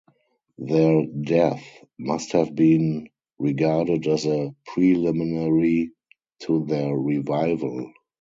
[0.57, 1.63] Their death
[1.99, 5.91] must have been regarded as a preliminary
[6.39, 7.93] to their revival.